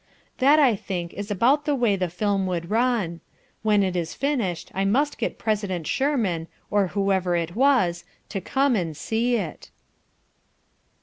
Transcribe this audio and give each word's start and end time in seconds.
That, 0.39 0.57
I 0.57 0.75
think, 0.75 1.13
is 1.13 1.29
about 1.29 1.65
the 1.65 1.75
way 1.75 1.95
the 1.95 2.09
film 2.09 2.47
would 2.47 2.71
run. 2.71 3.21
When 3.61 3.83
it 3.83 3.95
is 3.95 4.15
finished 4.15 4.71
I 4.73 4.83
must 4.83 5.19
get 5.19 5.37
President 5.37 5.85
Shurman, 5.85 6.47
or 6.71 6.87
whoever 6.87 7.35
it 7.35 7.55
was, 7.55 8.03
to 8.29 8.41
come 8.41 8.75
and 8.75 8.97
see 8.97 9.35
it. 9.35 9.69